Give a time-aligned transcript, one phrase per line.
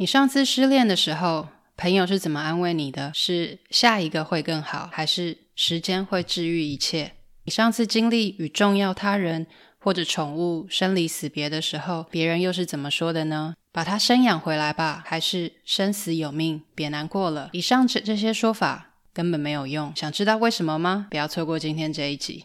[0.00, 3.10] 你上次失恋的时候，朋友是怎么安慰你的？
[3.12, 7.14] 是下一个会更好，还是时间会治愈一切？
[7.46, 9.48] 你上次经历与重要他人
[9.80, 13.54] 或者宠物生离死别的时候，别人又是怎么说的呢？
[13.72, 17.50] 把它生养回来吧，还是生死有命，别难过了？
[17.52, 19.92] 以上这这些说法根本没有用。
[19.96, 21.08] 想知道为什么吗？
[21.10, 22.44] 不要错过今天这一集。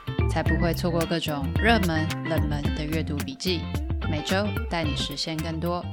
[0.31, 3.59] 才不会错过各种热门、冷门的阅读笔记，
[4.09, 5.83] 每周带你实现更多。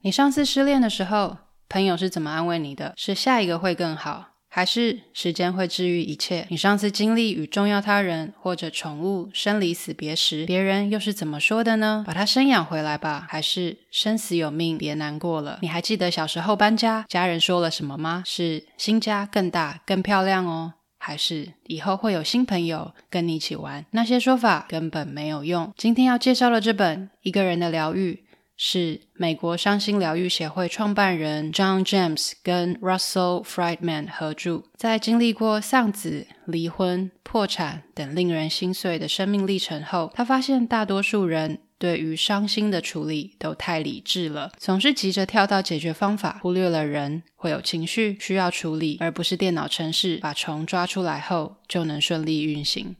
[0.00, 1.38] 你上次失恋的时候，
[1.68, 2.94] 朋友是怎么安慰你的？
[2.96, 4.33] 是下一个会更好？
[4.56, 6.46] 还是时间会治愈一切？
[6.48, 12.04] 你上次经历与重要他人或者宠物生离死别时，别人又是怎么说的呢？
[12.06, 15.58] 把它生养回来吧，还是生死有命，别难过了？
[15.60, 18.22] 你还记得小时候搬家，家人说了什么吗？
[18.24, 23.84] 是新家更大更漂亮哦，还是以后会有新朋友跟你一起玩？
[23.90, 25.74] 那些说法根本没有用。
[25.76, 28.22] 今天要介绍的这本《一个人的疗愈》。
[28.56, 34.64] 是美国伤心疗愈协会创办人 John James 跟 Russell Friedman 合著。
[34.76, 52.96] 在经历过丧子、离婚、破产等令人心碎的生命历程后，他发现大多数人对于伤心的处理都太理智了，总是急着跳到解决方法，忽略了人会有情绪需要处理，而不是电脑程式把虫抓出来后就能顺利运行。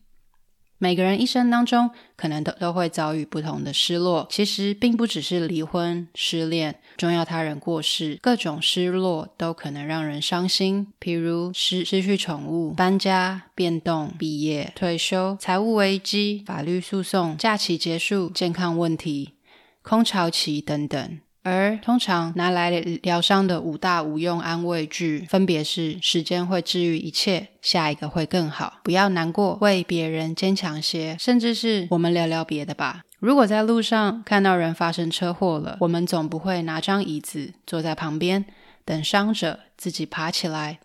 [0.78, 4.26] 每个人一生当中，可能都都会遭遇不同的失落。
[4.30, 10.88] 其实并不只是离婚、失恋、重要他人过世，各种失落都可能让人伤心。
[11.00, 19.34] 譬如失失去宠物、搬家、变动、毕业、退休、财务危机、法律诉讼、假期结束、健康问题、
[19.80, 21.20] 空巢期等等。
[21.44, 33.02] 而通常拿来疗伤的五大无用安慰句，分别是：时间会治愈一切，下一个会更好，不要难过，为别人坚强些，甚至是我们聊聊别的吧。
[33.18, 38.46] 如果在路上看到人发生车祸了，我们总不会拿张椅子坐在旁边，
[38.86, 40.78] 等伤者自己爬起来，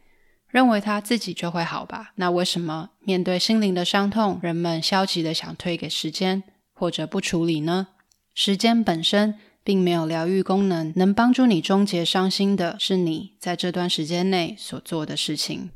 [0.50, 2.12] 认为他自己就会好吧？
[2.16, 6.44] 那为什么面对心灵的伤痛，人们消极的想推给时间，
[6.74, 7.88] 或者不处理呢？
[8.36, 9.36] 时间本身。
[9.64, 15.70] 并没有疗愈功能，能帮助你终结伤心的是你在这段时间内所做的事情。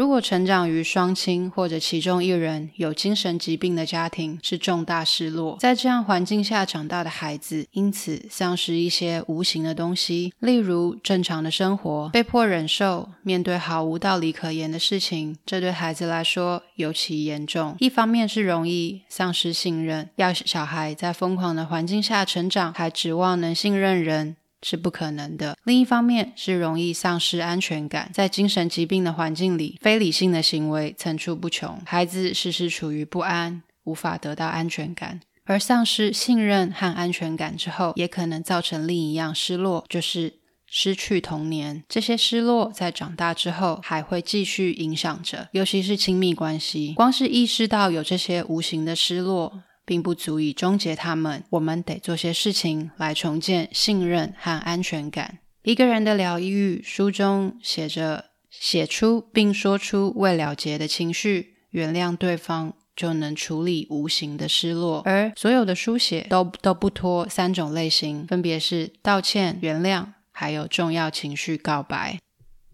[0.00, 5.58] 如果成长于双亲或者其中一人有精神疾病的家庭，是重大失落。
[5.60, 17.76] 在这样环境下长大的孩子，因此丧失一些无形的东西，例如正常的生活，被迫忍受面对毫无道理可言的事情，这对孩子来说尤其严重。
[17.78, 24.36] 一方面是容易丧失信任，要小孩在疯狂的环境下成长，还指望能信任人。
[24.62, 25.56] 是不可能的。
[25.64, 35.20] 另一方面是容易丧失安全感，在精神疾病的环境里，非理性的行为层出不穷，孩子时时处于不安，无法得到安全感。
[35.46, 40.34] 而丧失信任和安全感之后，也可能造成另一样失落，就是
[40.66, 41.82] 失去童年。
[41.88, 46.94] 这些失落在长大之后还会继续影响着，尤其是亲密关系。
[46.94, 55.38] 光是意识到有这些无形的失落，并不足以终结他们，我们得做些事情来重建信任和安全感。
[55.62, 65.02] 一个人的疗愈书中写着：写出并说出未了结的情绪，原谅对方，就能处理无形的失落。
[65.04, 72.18] 而所有的书写都都不脱三种类型，分别是道歉、原谅，还有重要情绪告白。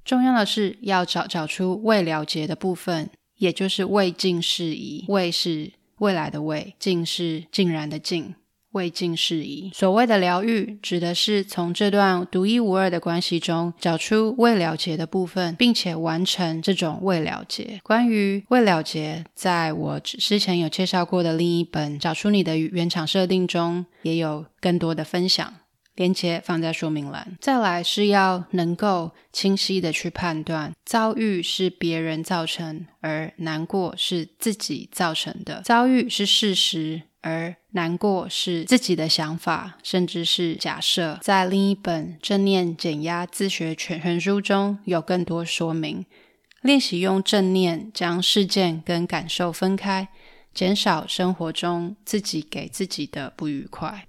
[0.05, 5.05] 重要的是要找找出未了结的部分，也就是未尽事宜。
[5.09, 5.73] 未是。
[5.99, 8.35] 未来的未，尽是竟然的尽，
[8.73, 9.71] 未尽事宜。
[9.75, 17.81] 所谓的疗愈，指的是从这段独一无二的关系中找出未了结的部分，并且完成这种未了结。
[17.83, 25.55] 关于未了结，在我之前有介绍过的另一本《找出你的原厂设定》中，也有更多的分享。
[25.97, 27.37] 连接放在说明栏。
[27.41, 35.63] 再来是要能够清晰的去判断，遭遇是别人造成，而难过是自己造成的。
[35.63, 41.19] 遭遇是事实，而难过是自己的想法，甚至是假设。
[41.23, 46.07] 在另一本正念减压自学全全书中有更多说明。
[46.63, 50.09] 练习用正念将事件跟感受分开，
[50.53, 54.07] 减少生活中自己给自己的不愉快。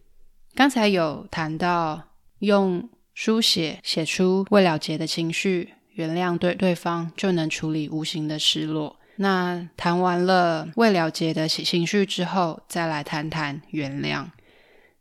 [0.58, 2.02] 刚才有谈到
[2.40, 8.96] 用书写写出未了结的情绪，原谅对对方就能处理无形的失落。
[9.18, 14.26] 那谈完了未了结的情绪之后，再来谈谈原谅。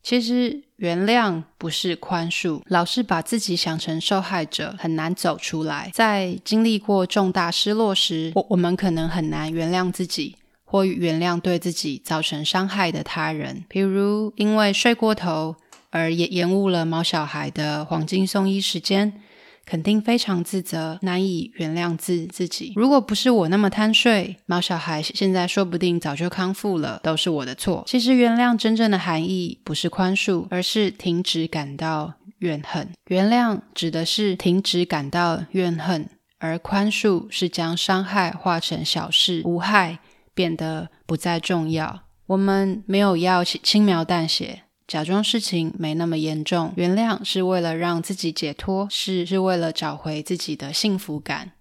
[0.02, 5.90] 其实原谅不是宽恕，老是把自己想成受害者，很难走出来。
[5.94, 10.36] 在经历过重大失落时，我我们可能很难原谅自己，
[10.66, 13.64] 或原谅对自己造成伤害的他人。
[13.70, 15.56] 比如因为睡过头
[15.88, 19.22] 而延延误了毛小孩的黄金送医时间。
[19.68, 22.72] 肯定非常自责，难以原谅自自己。
[22.76, 27.82] 如果不是我那么贪睡，毛小孩现在说不定早就康复了，都是我的错。
[27.84, 32.88] 其实原谅真正的含义不是宽恕，而是停止感到怨恨。
[33.08, 36.08] 原谅指的是停止感到怨恨，
[36.38, 39.98] 而宽恕是将伤害化成小事，无害，
[40.36, 42.02] 变得不再重要。
[42.26, 44.62] 我们没有要轻描淡写。
[44.86, 51.52] 假装事情没那么严重，原谅是为了让自己解脱，是是为了找回自己的幸福感。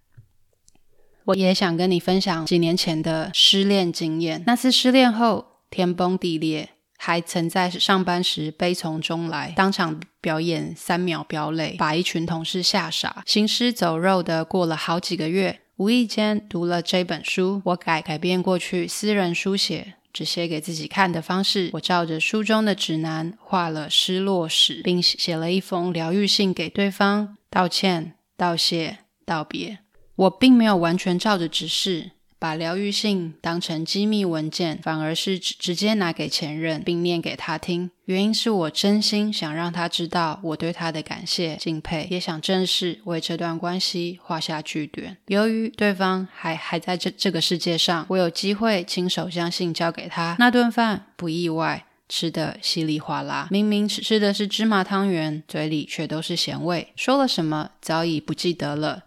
[1.24, 4.44] 我也想跟你分享几年前的失恋经验。
[4.46, 15.62] 那次失恋后，天崩地裂，还曾在上班时悲从中来，当场表演三秒飙泪，把一群同事吓傻，行尸走肉的过了好几个月。
[15.78, 19.96] 无意间读了这本书，我改改变过去私人书写。
[20.14, 29.80] 只写给自己看的方式，我照着书中的指南画了失落史，并写了一封疗愈信给对方，道歉、道谢、道别。
[30.16, 32.12] 我并没有完全照着指示。
[32.38, 37.90] 把疗愈信当成机密文件，反而是直直接拿给前任，并念给他听。
[38.06, 45.18] 原因是我真心想让他知道我对他的感谢、敬佩，也想正式为这段关系画下句点。
[45.28, 50.36] 由于对方还还在这这个世界上，我有机会亲手将信交给他。
[50.38, 53.48] 那顿饭不意外，吃得稀里哗啦。
[53.50, 56.94] 明明吃吃的是芝麻汤圆，嘴里却都是咸味。
[56.96, 59.06] 说了什么早已不记得了。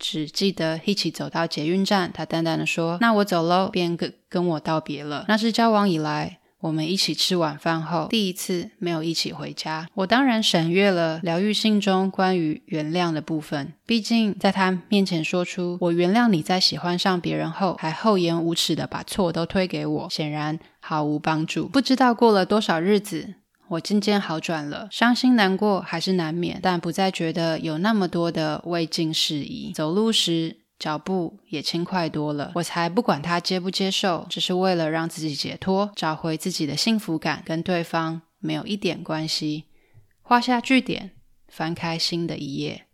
[0.00, 5.26] 只记得一起走到捷运站，他淡淡的说：“那我走喽。”便跟跟我道别了。
[5.28, 9.86] 那是交往以来我们一起吃晚饭后第一次没有一起回家。
[9.94, 21.68] 我当然省略了疗愈信中关于原谅的部分，毕竟在他面前说出“我原谅你在喜欢上别人后”，还厚颜无耻的把错都推给我，显然毫无帮助。
[21.68, 23.34] 不知道过了多少日子。
[23.70, 29.72] 我渐渐好转了，伤心难过还是难免，但不再觉得有那么多的未尽事宜。
[29.72, 32.50] 走路时脚步也轻快多了。
[32.56, 39.66] 我才不管他接不接受，只是为了让自己解脱，找回自己的幸福感，跟对方没有一点关系。
[40.20, 41.12] 画下句点，
[41.46, 42.86] 翻开新的一页。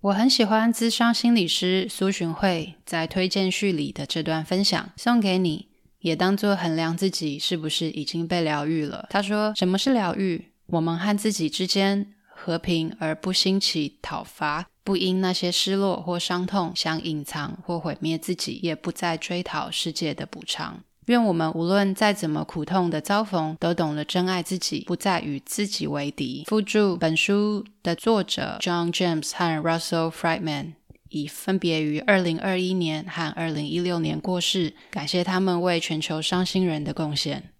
[0.00, 5.68] 我很喜欢咨商心理师苏洵慧在推荐序里的这段分享，送给你。
[6.00, 9.06] 也当作衡量自己是不是已经被疗愈了。
[9.10, 10.52] 他说：“什么是疗愈？
[10.66, 20.80] 我们和自己之间和平，而不兴起讨伐，不因那些失落或伤痛想隐藏或毁灭自己，也不再追讨世界的补偿。
[21.06, 30.74] 愿我们无论再怎么苦痛的遭逢，都懂得珍爱自己，不再与自己为敌。”附注本书的作者 John James 和 Russell Friedman。
[31.10, 37.50] 已分别于二零二一年和二零一六年过世，感谢他们为全球伤心人的贡献。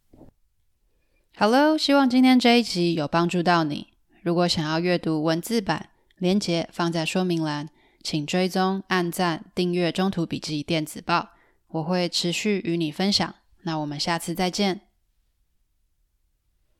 [1.36, 3.88] Hello，希望今天这一集有帮助到你。
[4.22, 7.68] 如果想要阅读文字版，连接放在说明栏，
[8.02, 11.18] 请追踪、按赞、订阅《中途笔记电子报》，
[11.68, 13.34] 我会持续与你分享。
[13.62, 14.87] 那我们下次再见。